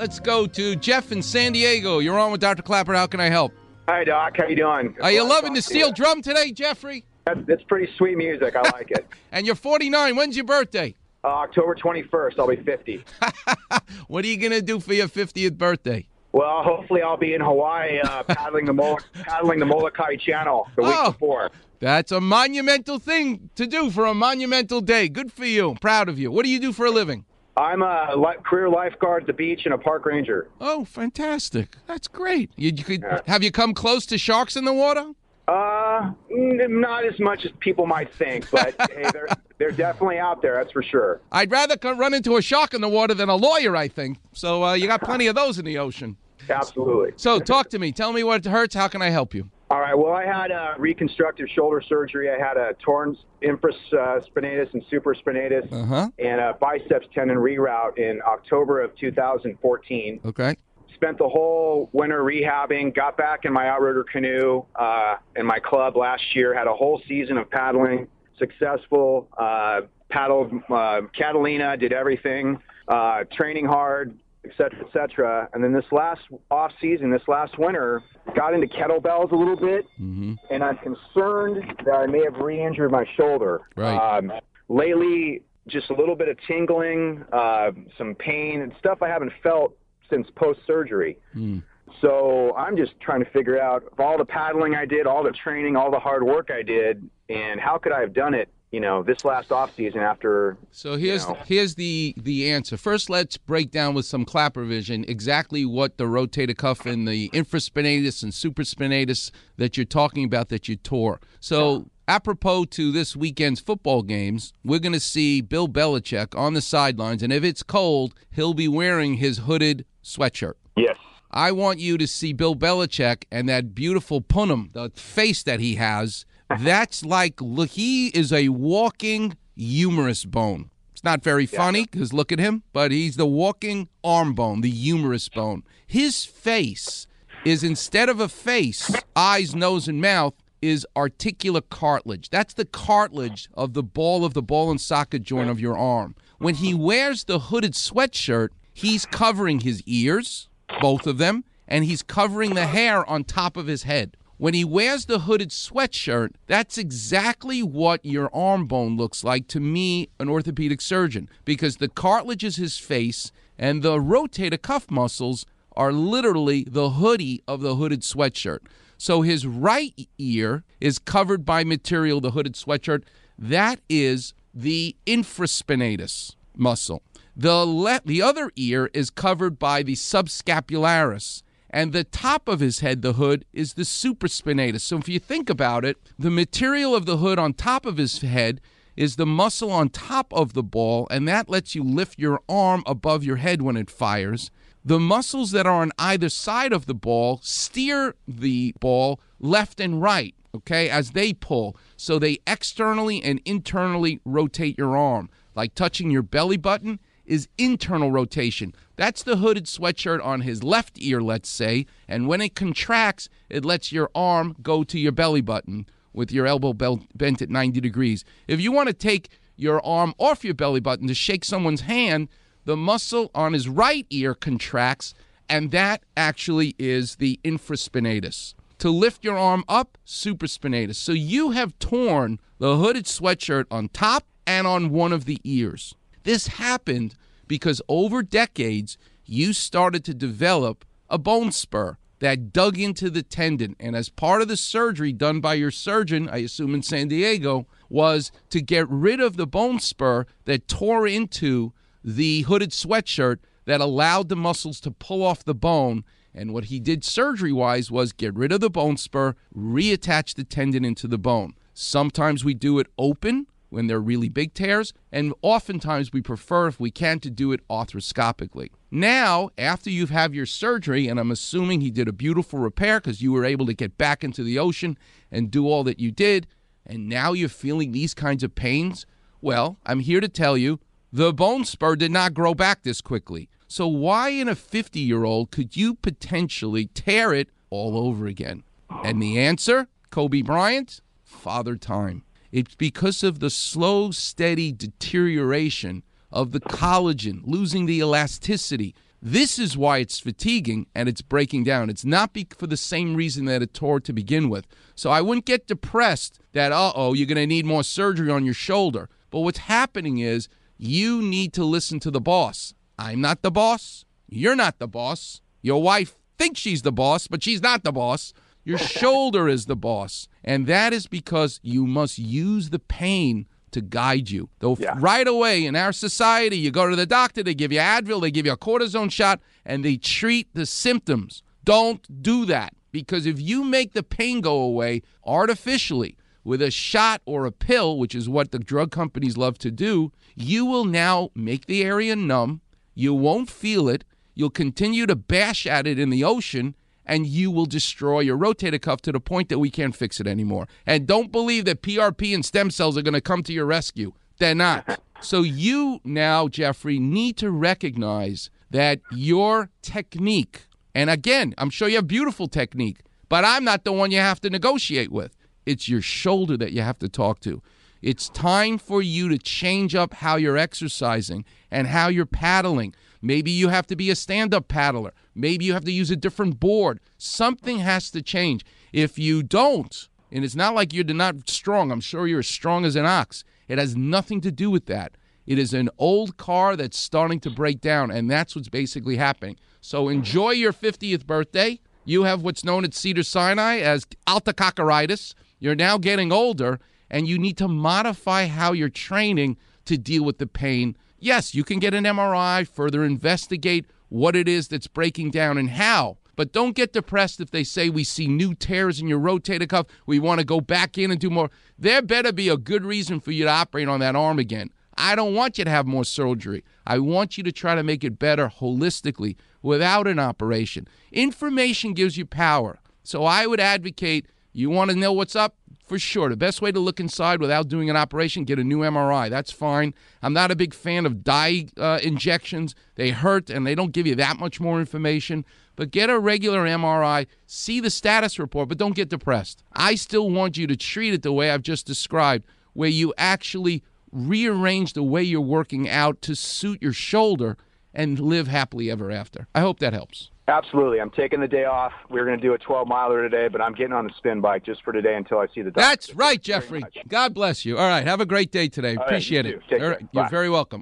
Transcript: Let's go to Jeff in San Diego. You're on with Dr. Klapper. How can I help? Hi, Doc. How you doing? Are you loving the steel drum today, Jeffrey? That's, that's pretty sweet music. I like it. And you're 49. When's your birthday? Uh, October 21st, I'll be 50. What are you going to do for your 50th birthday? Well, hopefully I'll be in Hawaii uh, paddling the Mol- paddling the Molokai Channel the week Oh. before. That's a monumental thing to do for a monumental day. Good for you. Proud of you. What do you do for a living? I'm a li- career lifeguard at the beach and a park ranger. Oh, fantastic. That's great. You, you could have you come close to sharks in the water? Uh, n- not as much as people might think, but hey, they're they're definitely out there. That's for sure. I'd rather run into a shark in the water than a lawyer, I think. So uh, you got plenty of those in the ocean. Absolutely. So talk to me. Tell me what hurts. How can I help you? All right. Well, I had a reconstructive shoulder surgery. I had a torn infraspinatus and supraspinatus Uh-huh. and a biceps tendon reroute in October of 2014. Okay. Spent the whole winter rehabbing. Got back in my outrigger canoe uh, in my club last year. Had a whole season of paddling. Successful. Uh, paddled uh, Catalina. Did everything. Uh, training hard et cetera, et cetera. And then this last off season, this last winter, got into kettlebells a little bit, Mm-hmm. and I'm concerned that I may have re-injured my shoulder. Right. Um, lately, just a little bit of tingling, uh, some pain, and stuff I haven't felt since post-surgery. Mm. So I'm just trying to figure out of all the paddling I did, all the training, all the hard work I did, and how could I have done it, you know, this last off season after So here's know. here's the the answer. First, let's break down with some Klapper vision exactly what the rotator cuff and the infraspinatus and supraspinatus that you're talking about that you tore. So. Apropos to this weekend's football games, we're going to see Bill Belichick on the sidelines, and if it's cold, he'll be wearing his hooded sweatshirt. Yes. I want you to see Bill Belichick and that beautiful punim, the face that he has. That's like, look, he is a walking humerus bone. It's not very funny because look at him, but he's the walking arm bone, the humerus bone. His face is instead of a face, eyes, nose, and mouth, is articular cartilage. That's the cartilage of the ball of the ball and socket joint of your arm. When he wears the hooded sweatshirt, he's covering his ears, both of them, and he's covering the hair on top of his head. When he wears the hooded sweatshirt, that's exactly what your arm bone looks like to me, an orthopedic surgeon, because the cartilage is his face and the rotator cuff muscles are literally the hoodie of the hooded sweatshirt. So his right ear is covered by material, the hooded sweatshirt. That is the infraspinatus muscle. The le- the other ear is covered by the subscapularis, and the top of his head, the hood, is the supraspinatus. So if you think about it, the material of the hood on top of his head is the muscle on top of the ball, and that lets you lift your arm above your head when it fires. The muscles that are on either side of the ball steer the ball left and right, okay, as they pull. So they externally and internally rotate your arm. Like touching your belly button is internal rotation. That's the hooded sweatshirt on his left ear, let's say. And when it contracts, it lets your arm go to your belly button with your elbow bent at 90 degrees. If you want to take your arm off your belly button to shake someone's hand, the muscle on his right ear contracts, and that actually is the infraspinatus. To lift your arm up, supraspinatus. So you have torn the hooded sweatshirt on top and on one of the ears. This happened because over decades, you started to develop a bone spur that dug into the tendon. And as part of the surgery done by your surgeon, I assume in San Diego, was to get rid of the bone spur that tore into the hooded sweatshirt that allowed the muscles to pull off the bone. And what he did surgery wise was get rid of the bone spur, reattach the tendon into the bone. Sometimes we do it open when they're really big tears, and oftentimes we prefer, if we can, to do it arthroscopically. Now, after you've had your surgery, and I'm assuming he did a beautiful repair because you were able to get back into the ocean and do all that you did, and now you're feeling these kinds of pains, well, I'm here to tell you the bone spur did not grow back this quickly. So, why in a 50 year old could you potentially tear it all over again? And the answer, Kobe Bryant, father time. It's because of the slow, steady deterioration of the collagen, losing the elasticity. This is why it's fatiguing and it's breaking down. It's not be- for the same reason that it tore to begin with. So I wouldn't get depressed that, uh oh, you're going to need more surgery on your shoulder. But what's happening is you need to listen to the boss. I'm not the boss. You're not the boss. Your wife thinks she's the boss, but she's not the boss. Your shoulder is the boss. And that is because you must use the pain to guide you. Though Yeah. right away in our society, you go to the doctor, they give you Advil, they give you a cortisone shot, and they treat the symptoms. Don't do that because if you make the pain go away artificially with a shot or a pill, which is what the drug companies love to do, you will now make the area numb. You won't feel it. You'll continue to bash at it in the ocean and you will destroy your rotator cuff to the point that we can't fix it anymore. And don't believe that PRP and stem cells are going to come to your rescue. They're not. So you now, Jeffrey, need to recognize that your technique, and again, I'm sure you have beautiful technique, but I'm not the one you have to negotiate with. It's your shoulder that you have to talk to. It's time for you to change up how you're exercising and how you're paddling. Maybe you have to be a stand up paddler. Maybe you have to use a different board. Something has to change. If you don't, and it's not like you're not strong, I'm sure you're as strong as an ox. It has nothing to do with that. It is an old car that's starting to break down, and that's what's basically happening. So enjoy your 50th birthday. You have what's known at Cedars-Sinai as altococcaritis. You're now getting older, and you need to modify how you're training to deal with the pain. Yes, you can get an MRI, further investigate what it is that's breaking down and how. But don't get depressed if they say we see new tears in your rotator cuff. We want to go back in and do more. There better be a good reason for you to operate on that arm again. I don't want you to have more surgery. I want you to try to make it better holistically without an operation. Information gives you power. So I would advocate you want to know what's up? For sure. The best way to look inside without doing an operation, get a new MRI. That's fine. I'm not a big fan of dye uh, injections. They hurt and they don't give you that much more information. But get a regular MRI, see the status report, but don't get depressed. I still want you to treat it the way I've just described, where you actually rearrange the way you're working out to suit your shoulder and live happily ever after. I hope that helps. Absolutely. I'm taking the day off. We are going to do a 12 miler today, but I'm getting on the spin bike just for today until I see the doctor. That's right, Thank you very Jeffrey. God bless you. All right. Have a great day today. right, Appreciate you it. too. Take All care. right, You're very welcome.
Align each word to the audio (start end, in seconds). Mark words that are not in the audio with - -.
Let's 0.00 0.18
go 0.18 0.46
to 0.46 0.76
Jeff 0.76 1.12
in 1.12 1.20
San 1.20 1.52
Diego. 1.52 1.98
You're 1.98 2.18
on 2.18 2.32
with 2.32 2.40
Dr. 2.40 2.62
Klapper. 2.62 2.94
How 2.94 3.06
can 3.06 3.20
I 3.20 3.28
help? 3.28 3.52
Hi, 3.86 4.02
Doc. 4.02 4.34
How 4.34 4.46
you 4.46 4.56
doing? 4.56 4.96
Are 5.02 5.12
you 5.12 5.28
loving 5.28 5.52
the 5.52 5.60
steel 5.60 5.92
drum 5.92 6.22
today, 6.22 6.52
Jeffrey? 6.52 7.04
That's, 7.26 7.40
that's 7.46 7.62
pretty 7.64 7.92
sweet 7.98 8.16
music. 8.16 8.56
I 8.56 8.62
like 8.70 8.90
it. 8.90 9.06
And 9.30 9.44
you're 9.44 9.54
49. 9.54 10.16
When's 10.16 10.36
your 10.36 10.46
birthday? 10.46 10.94
Uh, 11.22 11.26
October 11.28 11.74
21st, 11.74 12.38
I'll 12.38 12.48
be 12.48 12.56
50. 12.56 13.04
What 14.08 14.24
are 14.24 14.28
you 14.28 14.38
going 14.38 14.52
to 14.52 14.62
do 14.62 14.80
for 14.80 14.94
your 14.94 15.06
50th 15.06 15.58
birthday? 15.58 16.08
Well, 16.32 16.62
hopefully 16.62 17.02
I'll 17.02 17.18
be 17.18 17.34
in 17.34 17.42
Hawaii 17.42 17.98
uh, 18.00 18.22
paddling 18.26 18.64
the 18.64 18.72
Mol- 18.72 19.00
paddling 19.12 19.58
the 19.58 19.66
Molokai 19.66 20.16
Channel 20.16 20.66
the 20.76 20.82
week 20.82 20.94
Oh. 20.96 21.12
before. 21.12 21.50
That's 21.78 22.10
a 22.10 22.22
monumental 22.22 22.98
thing 22.98 23.50
to 23.56 23.66
do 23.66 23.90
for 23.90 24.06
a 24.06 24.14
monumental 24.14 24.80
day. 24.80 25.10
Good 25.10 25.30
for 25.30 25.44
you. 25.44 25.76
Proud 25.82 26.08
of 26.08 26.18
you. 26.18 26.30
What 26.32 26.44
do 26.46 26.50
you 26.50 26.58
do 26.58 26.72
for 26.72 26.86
a 26.86 26.90
living? 26.90 27.26
I'm 27.56 27.82
a 27.82 28.14
li- 28.16 28.36
career 28.44 28.68
lifeguard 28.68 29.24
at 29.24 29.26
the 29.26 29.32
beach 29.32 29.62
and 29.64 29.74
a 29.74 29.78
park 29.78 30.06
ranger. 30.06 30.48
Oh, 30.60 30.84
fantastic. 30.84 31.76
That's 31.86 32.08
great. 32.08 32.50
You, 32.56 32.72
you 32.74 32.84
could 32.84 33.04
have 33.26 33.42
you 33.42 33.50
come 33.50 33.74
close 33.74 34.06
to 34.06 34.18
sharks 34.18 34.56
in 34.56 34.64
the 34.64 34.72
water? 34.72 35.12
Uh, 35.48 36.12
n- 36.30 36.80
not 36.80 37.04
as 37.04 37.18
much 37.18 37.44
as 37.44 37.50
people 37.58 37.86
might 37.86 38.14
think, 38.14 38.48
but 38.50 38.74
hey, 38.92 39.10
they're 39.12 39.28
they're 39.58 39.70
definitely 39.72 40.18
out 40.18 40.40
there. 40.42 40.54
That's 40.54 40.72
for 40.72 40.82
sure. 40.82 41.20
I'd 41.32 41.50
rather 41.50 41.76
run 41.94 42.14
into 42.14 42.36
a 42.36 42.42
shark 42.42 42.72
in 42.72 42.80
the 42.80 42.88
water 42.88 43.14
than 43.14 43.28
a 43.28 43.36
lawyer, 43.36 43.76
I 43.76 43.88
think. 43.88 44.18
So 44.32 44.62
uh, 44.64 44.74
you 44.74 44.86
got 44.86 45.02
plenty 45.02 45.26
of 45.26 45.34
those 45.34 45.58
in 45.58 45.64
the 45.64 45.78
ocean. 45.78 46.16
Absolutely. 46.48 47.12
So 47.16 47.40
talk 47.40 47.68
to 47.70 47.78
me. 47.78 47.92
Tell 47.92 48.12
me 48.12 48.22
what 48.22 48.44
hurts. 48.44 48.74
How 48.74 48.88
can 48.88 49.02
I 49.02 49.10
help 49.10 49.34
you? 49.34 49.50
All 49.70 49.78
right. 49.78 49.94
Well, 49.96 50.12
I 50.12 50.24
had 50.24 50.50
a 50.50 50.74
reconstructive 50.78 51.48
shoulder 51.48 51.80
surgery. 51.80 52.28
I 52.28 52.36
had 52.44 52.56
a 52.56 52.74
torn 52.82 53.16
infraspinatus 53.40 54.74
and 54.74 54.84
supraspinatus 54.90 55.72
Uh-huh. 55.72 56.08
and 56.18 56.40
a 56.40 56.54
biceps 56.54 57.06
tendon 57.14 57.36
reroute 57.36 57.96
in 57.96 58.20
October 58.26 58.80
of 58.80 58.96
2014. 58.96 60.20
Okay. 60.24 60.56
Spent 60.94 61.18
the 61.18 61.28
whole 61.28 61.88
winter 61.92 62.24
rehabbing. 62.24 62.92
Got 62.94 63.16
back 63.16 63.44
in 63.44 63.52
my 63.52 63.68
outrigger 63.68 64.02
canoe 64.04 64.64
uh, 64.74 65.16
in 65.36 65.46
my 65.46 65.60
club 65.60 65.96
last 65.96 66.34
year. 66.34 66.52
Had 66.52 66.66
a 66.66 66.74
whole 66.74 67.00
season 67.06 67.38
of 67.38 67.48
paddling. 67.48 68.08
Successful. 68.38 69.28
Uh, 69.38 69.82
paddled 70.08 70.52
uh, 70.68 71.02
Catalina. 71.16 71.76
Did 71.76 71.92
everything. 71.92 72.58
Uh, 72.88 73.22
training 73.32 73.66
hard 73.66 74.18
et 74.44 74.52
cetera, 74.56 74.80
et 74.80 74.92
cetera. 74.92 75.48
And 75.52 75.62
then 75.62 75.72
this 75.72 75.84
last 75.92 76.22
off 76.50 76.72
season, 76.80 77.10
this 77.10 77.26
last 77.28 77.58
winter, 77.58 78.02
got 78.34 78.54
into 78.54 78.66
kettlebells 78.66 79.32
a 79.32 79.36
little 79.36 79.56
bit, 79.56 79.86
Mm-hmm. 80.00 80.34
and 80.50 80.64
I'm 80.64 80.78
concerned 80.78 81.64
that 81.84 81.94
I 81.94 82.06
may 82.06 82.22
have 82.24 82.36
re-injured 82.36 82.90
my 82.90 83.04
shoulder. 83.16 83.62
Right. 83.76 83.96
Um, 83.96 84.32
lately, 84.68 85.42
just 85.66 85.90
a 85.90 85.94
little 85.94 86.16
bit 86.16 86.28
of 86.28 86.38
tingling, 86.46 87.24
uh, 87.32 87.72
some 87.98 88.14
pain, 88.14 88.62
and 88.62 88.72
stuff 88.78 89.02
I 89.02 89.08
haven't 89.08 89.32
felt 89.42 89.76
since 90.08 90.26
post-surgery. 90.36 91.18
Mm. 91.36 91.62
So 92.00 92.54
I'm 92.56 92.76
just 92.76 92.92
trying 93.00 93.22
to 93.24 93.30
figure 93.30 93.60
out 93.60 93.82
of 93.92 94.00
all 94.00 94.16
the 94.16 94.24
paddling 94.24 94.74
I 94.74 94.86
did, 94.86 95.06
all 95.06 95.22
the 95.22 95.32
training, 95.32 95.76
all 95.76 95.90
the 95.90 95.98
hard 95.98 96.24
work 96.24 96.50
I 96.50 96.62
did, 96.62 97.08
and 97.28 97.60
how 97.60 97.78
could 97.78 97.92
I 97.92 98.00
have 98.00 98.14
done 98.14 98.32
it, 98.32 98.48
you 98.70 98.80
know, 98.80 99.02
this 99.02 99.24
last 99.24 99.50
off 99.50 99.74
season 99.76 100.00
after 100.00 100.56
So 100.70 100.96
here's 100.96 101.26
know. 101.26 101.36
here's 101.44 101.74
the 101.74 102.14
the 102.16 102.50
answer. 102.50 102.76
First, 102.76 103.10
let's 103.10 103.36
break 103.36 103.70
down 103.70 103.94
with 103.94 104.06
some 104.06 104.24
Klapper 104.24 104.64
vision 104.64 105.04
exactly 105.08 105.64
what 105.64 105.98
the 105.98 106.04
rotator 106.04 106.56
cuff 106.56 106.86
and 106.86 107.06
the 107.06 107.28
infraspinatus 107.30 108.22
and 108.22 108.32
supraspinatus 108.32 109.30
that 109.56 109.76
you're 109.76 109.84
talking 109.84 110.24
about 110.24 110.48
that 110.48 110.68
you 110.68 110.76
tore. 110.76 111.20
So. 111.40 111.86
Apropos 112.08 112.64
to 112.64 112.90
this 112.90 113.14
weekend's 113.14 113.60
football 113.60 114.02
games, 114.02 114.52
we're 114.64 114.80
going 114.80 114.92
to 114.92 114.98
see 114.98 115.40
Bill 115.40 115.68
Belichick 115.68 116.36
on 116.36 116.54
the 116.54 116.60
sidelines, 116.60 117.22
and 117.22 117.32
if 117.32 117.44
it's 117.44 117.62
cold, 117.62 118.16
he'll 118.32 118.52
be 118.52 118.66
wearing 118.66 119.14
his 119.14 119.38
hooded 119.38 119.84
sweatshirt. 120.02 120.54
Yes. 120.76 120.96
I 121.30 121.52
want 121.52 121.78
you 121.78 121.96
to 121.98 122.08
see 122.08 122.32
Bill 122.32 122.56
Belichick 122.56 123.26
and 123.30 123.48
that 123.48 123.76
beautiful 123.76 124.20
punim, 124.20 124.72
the 124.72 124.90
face 124.96 125.44
that 125.44 125.60
he 125.60 125.76
has. 125.76 126.24
That's 126.58 127.04
like, 127.04 127.40
look, 127.40 127.70
he 127.70 128.08
is 128.08 128.32
a 128.32 128.48
walking 128.48 129.36
humerus 129.56 130.24
bone. 130.24 130.70
It's 130.92 131.04
not 131.04 131.22
very 131.22 131.46
funny 131.46 131.86
because 131.86 132.12
look 132.12 132.32
at 132.32 132.38
him, 132.38 132.62
but 132.72 132.90
he's 132.90 133.16
the 133.16 133.26
walking 133.26 133.88
arm 134.04 134.34
bone, 134.34 134.60
the 134.60 134.70
humerus 134.70 135.28
bone. 135.28 135.62
His 135.86 136.24
face 136.24 137.06
is 137.44 137.64
instead 137.64 138.08
of 138.08 138.20
a 138.20 138.28
face, 138.28 138.94
eyes, 139.16 139.54
nose, 139.54 139.88
and 139.88 140.00
mouth, 140.00 140.34
is 140.60 140.86
articular 140.94 141.62
cartilage. 141.62 142.28
That's 142.28 142.52
the 142.52 142.66
cartilage 142.66 143.48
of 143.54 143.72
the 143.72 143.82
ball 143.82 144.24
of 144.24 144.34
the 144.34 144.42
ball 144.42 144.70
and 144.70 144.80
socket 144.80 145.22
joint 145.22 145.48
of 145.48 145.58
your 145.58 145.76
arm. 145.76 146.14
When 146.38 146.56
he 146.56 146.74
wears 146.74 147.24
the 147.24 147.38
hooded 147.38 147.72
sweatshirt, 147.72 148.50
he's 148.74 149.06
covering 149.06 149.60
his 149.60 149.82
ears, 149.86 150.48
both 150.80 151.06
of 151.06 151.18
them, 151.18 151.44
and 151.66 151.84
he's 151.84 152.02
covering 152.02 152.54
the 152.54 152.66
hair 152.66 153.08
on 153.08 153.24
top 153.24 153.56
of 153.56 153.68
his 153.68 153.84
head. 153.84 154.16
When 154.40 154.54
he 154.54 154.64
wears 154.64 155.04
the 155.04 155.18
hooded 155.18 155.50
sweatshirt, 155.50 156.30
that's 156.46 156.78
exactly 156.78 157.62
what 157.62 158.02
your 158.06 158.34
arm 158.34 158.64
bone 158.64 158.96
looks 158.96 159.22
like 159.22 159.46
to 159.48 159.60
me, 159.60 160.08
an 160.18 160.30
orthopedic 160.30 160.80
surgeon, 160.80 161.28
because 161.44 161.76
the 161.76 161.88
cartilage 161.88 162.42
is 162.42 162.56
his 162.56 162.78
face 162.78 163.32
and 163.58 163.82
the 163.82 163.98
rotator 163.98 164.60
cuff 164.62 164.90
muscles 164.90 165.44
are 165.76 165.92
literally 165.92 166.64
the 166.66 166.88
hoodie 166.92 167.42
of 167.46 167.60
the 167.60 167.74
hooded 167.74 168.00
sweatshirt. 168.00 168.60
So 168.96 169.20
his 169.20 169.46
right 169.46 170.08
ear 170.16 170.64
is 170.80 170.98
covered 170.98 171.44
by 171.44 171.62
material, 171.62 172.22
the 172.22 172.30
hooded 172.30 172.54
sweatshirt. 172.54 173.02
That 173.38 173.80
is 173.90 174.32
the 174.54 174.96
infraspinatus 175.06 176.34
muscle. 176.56 177.02
The 177.36 177.66
le- 177.66 178.00
the 178.06 178.22
other 178.22 178.50
ear 178.56 178.88
is 178.94 179.10
covered 179.10 179.58
by 179.58 179.82
the 179.82 179.96
subscapularis, 179.96 181.42
and 181.70 181.92
the 181.92 182.04
top 182.04 182.48
of 182.48 182.60
his 182.60 182.80
head, 182.80 183.02
the 183.02 183.14
hood, 183.14 183.44
is 183.52 183.74
the 183.74 183.82
supraspinatus. 183.82 184.80
So 184.80 184.98
if 184.98 185.08
you 185.08 185.18
think 185.18 185.48
about 185.48 185.84
it, 185.84 185.96
the 186.18 186.30
material 186.30 186.94
of 186.94 187.06
the 187.06 187.18
hood 187.18 187.38
on 187.38 187.54
top 187.54 187.86
of 187.86 187.96
his 187.96 188.20
head 188.20 188.60
is 188.96 189.16
the 189.16 189.26
muscle 189.26 189.70
on 189.70 189.88
top 189.88 190.32
of 190.32 190.52
the 190.52 190.64
ball, 190.64 191.06
and 191.10 191.26
that 191.28 191.48
lets 191.48 191.74
you 191.74 191.82
lift 191.82 192.18
your 192.18 192.40
arm 192.48 192.82
above 192.86 193.24
your 193.24 193.36
head 193.36 193.62
when 193.62 193.76
it 193.76 193.90
fires. 193.90 194.50
The 194.84 194.98
muscles 194.98 195.52
that 195.52 195.66
are 195.66 195.82
on 195.82 195.92
either 195.98 196.28
side 196.28 196.72
of 196.72 196.86
the 196.86 196.94
ball 196.94 197.38
steer 197.42 198.16
the 198.26 198.74
ball 198.80 199.20
left 199.38 199.78
and 199.78 200.02
right, 200.02 200.34
okay, 200.54 200.90
as 200.90 201.12
they 201.12 201.32
pull. 201.32 201.76
So 201.96 202.18
they 202.18 202.38
externally 202.46 203.22
and 203.22 203.40
internally 203.44 204.20
rotate 204.24 204.76
your 204.76 204.96
arm. 204.96 205.30
Like 205.54 205.74
touching 205.74 206.10
your 206.10 206.22
belly 206.22 206.56
button 206.56 206.98
is 207.30 207.48
internal 207.56 208.10
rotation. 208.10 208.74
That's 208.96 209.22
the 209.22 209.36
hooded 209.36 209.66
sweatshirt 209.66 210.22
on 210.22 210.40
his 210.40 210.64
left 210.64 211.00
ear, 211.00 211.22
let's 211.22 211.48
say. 211.48 211.86
And 212.08 212.26
when 212.26 212.40
it 212.40 212.56
contracts, 212.56 213.28
it 213.48 213.64
lets 213.64 213.92
your 213.92 214.10
arm 214.16 214.56
go 214.60 214.82
to 214.82 214.98
your 214.98 215.12
belly 215.12 215.40
button 215.40 215.86
with 216.12 216.32
your 216.32 216.46
elbow 216.46 216.72
bent 217.14 217.40
at 217.40 217.48
90 217.48 217.80
degrees. 217.80 218.24
If 218.48 218.60
you 218.60 218.72
want 218.72 218.88
to 218.88 218.92
take 218.92 219.28
your 219.56 219.84
arm 219.86 220.12
off 220.18 220.44
your 220.44 220.54
belly 220.54 220.80
button 220.80 221.06
to 221.06 221.14
shake 221.14 221.44
someone's 221.44 221.82
hand, 221.82 222.28
the 222.64 222.76
muscle 222.76 223.30
on 223.32 223.52
his 223.52 223.68
right 223.68 224.06
ear 224.10 224.34
contracts, 224.34 225.14
and 225.48 225.70
that 225.70 226.02
actually 226.16 226.74
is 226.80 227.16
the 227.16 227.38
infraspinatus. 227.44 228.54
To 228.78 228.90
lift 228.90 229.22
your 229.22 229.38
arm 229.38 229.62
up, 229.68 229.98
supraspinatus. 230.04 230.96
So 230.96 231.12
you 231.12 231.52
have 231.52 231.78
torn 231.78 232.40
the 232.58 232.76
hooded 232.76 233.04
sweatshirt 233.04 233.66
on 233.70 233.88
top 233.90 234.26
and 234.46 234.66
on 234.66 234.90
one 234.90 235.12
of 235.12 235.26
the 235.26 235.38
ears. 235.44 235.94
This 236.22 236.46
happened 236.46 237.14
because 237.46 237.82
over 237.88 238.22
decades, 238.22 238.96
you 239.24 239.52
started 239.52 240.04
to 240.04 240.14
develop 240.14 240.84
a 241.08 241.18
bone 241.18 241.52
spur 241.52 241.96
that 242.20 242.52
dug 242.52 242.78
into 242.78 243.10
the 243.10 243.22
tendon. 243.22 243.74
And 243.80 243.96
as 243.96 244.08
part 244.08 244.42
of 244.42 244.48
the 244.48 244.56
surgery 244.56 245.12
done 245.12 245.40
by 245.40 245.54
your 245.54 245.70
surgeon, 245.70 246.28
I 246.28 246.38
assume 246.38 246.74
in 246.74 246.82
San 246.82 247.08
Diego, 247.08 247.66
was 247.88 248.30
to 248.50 248.60
get 248.60 248.88
rid 248.88 249.20
of 249.20 249.36
the 249.36 249.46
bone 249.46 249.80
spur 249.80 250.26
that 250.44 250.68
tore 250.68 251.06
into 251.06 251.72
the 252.04 252.42
hooded 252.42 252.70
sweatshirt 252.70 253.38
that 253.64 253.80
allowed 253.80 254.28
the 254.28 254.36
muscles 254.36 254.80
to 254.80 254.90
pull 254.90 255.24
off 255.24 255.44
the 255.44 255.54
bone. 255.54 256.04
And 256.34 256.52
what 256.52 256.66
he 256.66 256.78
did 256.78 257.04
surgery 257.04 257.52
wise 257.52 257.90
was 257.90 258.12
get 258.12 258.34
rid 258.34 258.52
of 258.52 258.60
the 258.60 258.70
bone 258.70 258.96
spur, 258.96 259.34
reattach 259.56 260.34
the 260.34 260.44
tendon 260.44 260.84
into 260.84 261.08
the 261.08 261.18
bone. 261.18 261.54
Sometimes 261.74 262.44
we 262.44 262.54
do 262.54 262.78
it 262.78 262.86
open 262.98 263.46
when 263.70 263.86
they're 263.86 264.00
really 264.00 264.28
big 264.28 264.52
tears, 264.52 264.92
and 265.10 265.32
oftentimes 265.42 266.12
we 266.12 266.20
prefer, 266.20 266.66
if 266.66 266.78
we 266.78 266.90
can, 266.90 267.20
to 267.20 267.30
do 267.30 267.52
it 267.52 267.66
arthroscopically. 267.68 268.68
Now, 268.90 269.50
after 269.56 269.88
you've 269.88 270.10
had 270.10 270.34
your 270.34 270.46
surgery, 270.46 271.08
and 271.08 271.18
I'm 271.18 271.30
assuming 271.30 271.80
he 271.80 271.90
did 271.90 272.08
a 272.08 272.12
beautiful 272.12 272.58
repair 272.58 273.00
because 273.00 273.22
you 273.22 273.32
were 273.32 273.44
able 273.44 273.66
to 273.66 273.74
get 273.74 273.96
back 273.96 274.22
into 274.22 274.42
the 274.42 274.58
ocean 274.58 274.98
and 275.30 275.50
do 275.50 275.66
all 275.66 275.84
that 275.84 276.00
you 276.00 276.10
did, 276.10 276.46
and 276.84 277.08
now 277.08 277.32
you're 277.32 277.48
feeling 277.48 277.92
these 277.92 278.14
kinds 278.14 278.42
of 278.42 278.54
pains, 278.54 279.06
well, 279.40 279.78
I'm 279.86 280.00
here 280.00 280.20
to 280.20 280.28
tell 280.28 280.56
you 280.56 280.80
the 281.12 281.32
bone 281.32 281.64
spur 281.64 281.96
did 281.96 282.10
not 282.10 282.34
grow 282.34 282.54
back 282.54 282.82
this 282.82 283.00
quickly. 283.00 283.48
So, 283.66 283.86
why 283.86 284.30
in 284.30 284.48
a 284.48 284.54
50 284.54 284.98
year 284.98 285.24
old 285.24 285.50
could 285.50 285.76
you 285.76 285.94
potentially 285.94 286.86
tear 286.86 287.32
it 287.32 287.48
all 287.70 287.96
over 287.96 288.26
again? 288.26 288.64
And 289.04 289.22
the 289.22 289.38
answer, 289.38 289.88
Kobe 290.10 290.42
Bryant, 290.42 291.00
father 291.24 291.76
time. 291.76 292.24
It's 292.52 292.74
because 292.74 293.22
of 293.22 293.38
the 293.38 293.50
slow, 293.50 294.10
steady 294.10 294.72
deterioration 294.72 296.02
of 296.32 296.52
the 296.52 296.60
collagen, 296.60 297.42
losing 297.44 297.86
the 297.86 297.98
elasticity. 297.98 298.94
This 299.22 299.58
is 299.58 299.76
why 299.76 299.98
it's 299.98 300.18
fatiguing 300.18 300.86
and 300.94 301.08
it's 301.08 301.20
breaking 301.20 301.64
down. 301.64 301.90
It's 301.90 302.04
not 302.04 302.32
be- 302.32 302.48
for 302.56 302.66
the 302.66 302.76
same 302.76 303.14
reason 303.14 303.44
that 303.44 303.62
it 303.62 303.74
tore 303.74 304.00
to 304.00 304.12
begin 304.12 304.48
with. 304.48 304.66
So 304.94 305.10
I 305.10 305.20
wouldn't 305.20 305.44
get 305.44 305.66
depressed 305.66 306.38
that, 306.52 306.72
uh 306.72 306.92
oh, 306.94 307.12
you're 307.12 307.26
going 307.26 307.36
to 307.36 307.46
need 307.46 307.66
more 307.66 307.84
surgery 307.84 308.30
on 308.30 308.44
your 308.44 308.54
shoulder. 308.54 309.08
But 309.30 309.40
what's 309.40 309.58
happening 309.58 310.18
is 310.18 310.48
you 310.78 311.20
need 311.20 311.52
to 311.52 311.64
listen 311.64 312.00
to 312.00 312.10
the 312.10 312.20
boss. 312.20 312.74
I'm 312.98 313.20
not 313.20 313.42
the 313.42 313.50
boss. 313.50 314.04
You're 314.28 314.56
not 314.56 314.78
the 314.78 314.88
boss. 314.88 315.42
Your 315.62 315.82
wife 315.82 316.14
thinks 316.38 316.60
she's 316.60 316.82
the 316.82 316.92
boss, 316.92 317.28
but 317.28 317.42
she's 317.42 317.60
not 317.60 317.84
the 317.84 317.92
boss. 317.92 318.32
Your 318.70 318.78
shoulder 318.78 319.48
is 319.48 319.66
the 319.66 319.74
boss. 319.74 320.28
And 320.44 320.68
that 320.68 320.92
is 320.92 321.08
because 321.08 321.58
you 321.62 321.88
must 321.88 322.18
use 322.18 322.70
the 322.70 322.78
pain 322.78 323.46
to 323.72 323.80
guide 323.80 324.30
you. 324.30 324.48
Though 324.60 324.76
Yeah. 324.78 324.94
right 324.96 325.26
away 325.26 325.64
in 325.66 325.74
our 325.74 325.92
society, 325.92 326.56
you 326.56 326.70
go 326.70 326.88
to 326.88 326.94
the 326.94 327.04
doctor, 327.04 327.42
they 327.42 327.54
give 327.54 327.72
you 327.72 327.80
Advil, 327.80 328.20
they 328.20 328.30
give 328.30 328.46
you 328.46 328.52
a 328.52 328.56
cortisone 328.56 329.10
shot, 329.10 329.40
and 329.64 329.84
they 329.84 329.96
treat 329.96 330.46
the 330.54 330.66
symptoms. 330.66 331.42
Don't 331.64 332.22
do 332.22 332.44
that 332.46 332.74
because 332.92 333.26
if 333.26 333.40
you 333.40 333.64
make 333.64 333.92
the 333.92 334.04
pain 334.04 334.40
go 334.40 334.60
away 334.60 335.02
artificially 335.26 336.16
with 336.44 336.62
a 336.62 336.70
shot 336.70 337.22
or 337.26 337.46
a 337.46 337.52
pill, 337.52 337.98
which 337.98 338.14
is 338.14 338.28
what 338.28 338.52
the 338.52 338.58
drug 338.60 338.92
companies 338.92 339.36
love 339.36 339.58
to 339.58 339.72
do, 339.72 340.12
you 340.36 340.64
will 340.64 340.84
now 340.84 341.30
make 341.34 341.66
the 341.66 341.82
area 341.82 342.14
numb. 342.14 342.60
You 342.94 343.14
won't 343.14 343.50
feel 343.50 343.88
it. 343.88 344.04
You'll 344.36 344.50
continue 344.50 345.06
to 345.06 345.16
bash 345.16 345.66
at 345.66 345.88
it 345.88 345.98
in 345.98 346.10
the 346.10 346.22
ocean 346.22 346.76
and 347.10 347.26
you 347.26 347.50
will 347.50 347.66
destroy 347.66 348.20
your 348.20 348.38
rotator 348.38 348.80
cuff 348.80 349.02
to 349.02 349.10
the 349.10 349.18
point 349.18 349.48
that 349.48 349.58
we 349.58 349.68
can't 349.68 349.96
fix 349.96 350.20
it 350.20 350.28
anymore. 350.28 350.68
And 350.86 351.08
don't 351.08 351.32
believe 351.32 351.64
that 351.64 351.82
PRP 351.82 352.32
and 352.32 352.44
stem 352.44 352.70
cells 352.70 352.96
are 352.96 353.02
going 353.02 353.14
to 353.14 353.20
come 353.20 353.42
to 353.42 353.52
your 353.52 353.66
rescue. 353.66 354.12
They're 354.38 354.54
not. 354.54 355.00
So 355.22 355.42
you 355.42 356.00
now, 356.02 356.48
Jeffrey, 356.48 356.98
need 356.98 357.36
to 357.36 357.50
recognize 357.50 358.48
that 358.70 359.00
your 359.12 359.68
technique, 359.82 360.62
and 360.94 361.10
again, 361.10 361.54
I'm 361.58 361.68
sure 361.68 361.88
you 361.88 361.96
have 361.96 362.06
beautiful 362.06 362.48
technique, 362.48 363.00
but 363.28 363.44
I'm 363.44 363.62
not 363.62 363.84
the 363.84 363.92
one 363.92 364.12
you 364.12 364.18
have 364.20 364.40
to 364.40 364.48
negotiate 364.48 365.12
with. 365.12 365.36
It's 365.66 365.90
your 365.90 366.00
shoulder 366.00 366.56
that 366.56 366.72
you 366.72 366.80
have 366.80 366.98
to 367.00 367.08
talk 367.10 367.40
to. 367.40 367.60
It's 368.00 368.30
time 368.30 368.78
for 368.78 369.02
you 369.02 369.28
to 369.28 369.36
change 369.36 369.94
up 369.94 370.14
how 370.14 370.36
you're 370.36 370.56
exercising 370.56 371.44
and 371.70 371.86
how 371.86 372.08
you're 372.08 372.24
paddling. 372.24 372.94
Maybe 373.22 373.50
you 373.50 373.68
have 373.68 373.86
to 373.88 373.96
be 373.96 374.10
a 374.10 374.16
stand 374.16 374.54
up 374.54 374.68
paddler. 374.68 375.12
Maybe 375.34 375.64
you 375.64 375.72
have 375.74 375.84
to 375.84 375.92
use 375.92 376.10
a 376.10 376.16
different 376.16 376.58
board. 376.58 377.00
Something 377.18 377.80
has 377.80 378.10
to 378.12 378.22
change. 378.22 378.64
If 378.92 379.18
you 379.18 379.42
don't, 379.42 380.08
and 380.32 380.44
it's 380.44 380.54
not 380.54 380.74
like 380.74 380.92
you're 380.92 381.04
not 381.04 381.48
strong, 381.48 381.90
I'm 381.90 382.00
sure 382.00 382.26
you're 382.26 382.40
as 382.40 382.48
strong 382.48 382.84
as 382.84 382.96
an 382.96 383.06
ox. 383.06 383.44
It 383.68 383.78
has 383.78 383.96
nothing 383.96 384.40
to 384.42 384.50
do 384.50 384.70
with 384.70 384.86
that. 384.86 385.16
It 385.46 385.58
is 385.58 385.74
an 385.74 385.90
old 385.98 386.36
car 386.36 386.76
that's 386.76 386.98
starting 386.98 387.40
to 387.40 387.50
break 387.50 387.80
down, 387.80 388.10
and 388.10 388.30
that's 388.30 388.54
what's 388.54 388.68
basically 388.68 389.16
happening. 389.16 389.56
So 389.80 390.08
enjoy 390.08 390.50
your 390.52 390.72
50th 390.72 391.26
birthday. 391.26 391.80
You 392.04 392.22
have 392.24 392.42
what's 392.42 392.64
known 392.64 392.84
at 392.84 392.94
Cedars-Sinai 392.94 393.78
as 393.78 394.06
altococcaritis. 394.26 395.34
You're 395.58 395.74
now 395.74 395.98
getting 395.98 396.32
older, 396.32 396.78
and 397.10 397.26
you 397.26 397.38
need 397.38 397.56
to 397.58 397.68
modify 397.68 398.46
how 398.46 398.72
you're 398.72 398.88
training 398.88 399.56
to 399.86 399.98
deal 399.98 400.24
with 400.24 400.38
the 400.38 400.46
pain. 400.46 400.96
Yes, 401.22 401.54
you 401.54 401.64
can 401.64 401.78
get 401.78 401.92
an 401.92 402.04
MRI, 402.04 402.66
further 402.66 403.04
investigate 403.04 403.84
what 404.08 404.34
it 404.34 404.48
is 404.48 404.68
that's 404.68 404.86
breaking 404.86 405.30
down 405.30 405.58
and 405.58 405.70
how. 405.70 406.16
But 406.34 406.52
don't 406.52 406.74
get 406.74 406.94
depressed 406.94 407.40
if 407.40 407.50
they 407.50 407.62
say 407.62 407.90
we 407.90 408.04
see 408.04 408.26
new 408.26 408.54
tears 408.54 408.98
in 408.98 409.06
your 409.06 409.20
rotator 409.20 409.68
cuff. 409.68 409.86
We 410.06 410.18
want 410.18 410.38
to 410.40 410.46
go 410.46 410.62
back 410.62 410.96
in 410.96 411.10
and 411.10 411.20
do 411.20 411.28
more. 411.28 411.50
There 411.78 412.00
better 412.00 412.32
be 412.32 412.48
a 412.48 412.56
good 412.56 412.86
reason 412.86 413.20
for 413.20 413.32
you 413.32 413.44
to 413.44 413.50
operate 413.50 413.88
on 413.88 414.00
that 414.00 414.16
arm 414.16 414.38
again. 414.38 414.70
I 414.96 415.14
don't 415.14 415.34
want 415.34 415.58
you 415.58 415.64
to 415.64 415.70
have 415.70 415.86
more 415.86 416.06
surgery. 416.06 416.64
I 416.86 416.98
want 416.98 417.36
you 417.36 417.44
to 417.44 417.52
try 417.52 417.74
to 417.74 417.82
make 417.82 418.02
it 418.02 418.18
better 418.18 418.48
holistically 418.48 419.36
without 419.60 420.06
an 420.06 420.18
operation. 420.18 420.88
Information 421.12 421.92
gives 421.92 422.16
you 422.16 422.24
power. 422.24 422.78
So 423.02 423.24
I 423.24 423.46
would 423.46 423.60
advocate 423.60 424.26
you 424.52 424.70
want 424.70 424.90
to 424.90 424.96
know 424.96 425.12
what's 425.12 425.36
up? 425.36 425.54
For 425.90 425.98
sure. 425.98 426.28
The 426.28 426.36
best 426.36 426.62
way 426.62 426.70
to 426.70 426.78
look 426.78 427.00
inside 427.00 427.40
without 427.40 427.66
doing 427.66 427.90
an 427.90 427.96
operation, 427.96 428.44
get 428.44 428.60
a 428.60 428.62
new 428.62 428.78
MRI. 428.78 429.28
That's 429.28 429.50
fine. 429.50 429.92
I'm 430.22 430.32
not 430.32 430.52
a 430.52 430.54
big 430.54 430.72
fan 430.72 431.04
of 431.04 431.24
dye 431.24 431.66
uh, 431.76 431.98
injections. 432.00 432.76
They 432.94 433.10
hurt 433.10 433.50
and 433.50 433.66
they 433.66 433.74
don't 433.74 433.90
give 433.90 434.06
you 434.06 434.14
that 434.14 434.38
much 434.38 434.60
more 434.60 434.78
information. 434.78 435.44
But 435.74 435.90
get 435.90 436.08
a 436.08 436.20
regular 436.20 436.64
MRI, 436.64 437.26
see 437.44 437.80
the 437.80 437.90
status 437.90 438.38
report, 438.38 438.68
but 438.68 438.78
don't 438.78 438.94
get 438.94 439.08
depressed. 439.08 439.64
I 439.72 439.96
still 439.96 440.30
want 440.30 440.56
you 440.56 440.68
to 440.68 440.76
treat 440.76 441.12
it 441.12 441.22
the 441.22 441.32
way 441.32 441.50
I've 441.50 441.60
just 441.62 441.86
described, 441.86 442.46
where 442.72 442.88
you 442.88 443.12
actually 443.18 443.82
rearrange 444.12 444.92
the 444.92 445.02
way 445.02 445.24
you're 445.24 445.40
working 445.40 445.88
out 445.88 446.22
to 446.22 446.36
suit 446.36 446.80
your 446.80 446.92
shoulder 446.92 447.56
and 447.92 448.20
live 448.20 448.46
happily 448.46 448.92
ever 448.92 449.10
after. 449.10 449.48
I 449.56 449.60
hope 449.60 449.80
that 449.80 449.92
helps. 449.92 450.30
Absolutely. 450.50 451.00
I'm 451.00 451.10
taking 451.10 451.40
the 451.40 451.48
day 451.48 451.64
off. 451.64 451.92
We 452.10 452.18
are 452.20 452.24
going 452.24 452.38
to 452.38 452.42
do 452.42 452.52
a 452.54 452.58
12 452.58 452.88
miler 452.88 453.22
today, 453.28 453.48
but 453.48 453.60
I'm 453.60 453.72
getting 453.72 453.92
on 453.92 454.06
the 454.06 454.12
spin 454.18 454.40
bike 454.40 454.64
just 454.64 454.82
for 454.82 454.92
today 454.92 455.14
until 455.14 455.38
I 455.38 455.46
see 455.54 455.62
the 455.62 455.70
doctor. 455.70 455.80
That's 455.80 456.14
right, 456.14 456.42
Thank 456.44 456.48
you 456.48 456.68
very 456.68 456.82
Jeffrey. 456.82 457.02
God 457.08 457.34
bless 457.34 457.64
you. 457.64 457.78
All 457.78 457.88
right. 457.88 458.06
Have 458.06 458.20
a 458.20 458.26
great 458.26 458.50
day 458.50 458.68
today. 458.68 458.96
right, 458.96 459.06
Appreciate 459.06 459.46
you 459.46 459.52
it. 459.52 459.54
too. 459.54 459.60
Take 459.70 459.72
All 459.74 459.78
care. 459.78 459.90
right, 459.90 460.08
You're 460.12 460.28
very 460.28 460.50
welcome. 460.50 460.78